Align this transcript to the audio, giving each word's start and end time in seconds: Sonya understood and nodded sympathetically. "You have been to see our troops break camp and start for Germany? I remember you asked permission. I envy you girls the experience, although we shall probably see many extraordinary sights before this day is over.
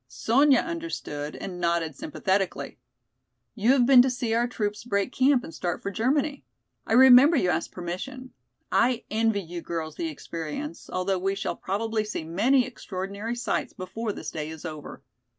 Sonya 0.07 0.61
understood 0.61 1.35
and 1.35 1.59
nodded 1.61 1.95
sympathetically. 1.95 2.79
"You 3.53 3.73
have 3.73 3.85
been 3.85 4.01
to 4.01 4.09
see 4.09 4.33
our 4.33 4.47
troops 4.47 4.83
break 4.83 5.11
camp 5.11 5.43
and 5.43 5.53
start 5.53 5.83
for 5.83 5.91
Germany? 5.91 6.43
I 6.87 6.93
remember 6.93 7.37
you 7.37 7.51
asked 7.51 7.71
permission. 7.71 8.31
I 8.71 9.03
envy 9.11 9.41
you 9.41 9.61
girls 9.61 9.97
the 9.97 10.07
experience, 10.07 10.89
although 10.91 11.19
we 11.19 11.35
shall 11.35 11.55
probably 11.55 12.03
see 12.03 12.23
many 12.23 12.65
extraordinary 12.65 13.35
sights 13.35 13.73
before 13.73 14.11
this 14.11 14.31
day 14.31 14.49
is 14.49 14.65
over. 14.65 15.03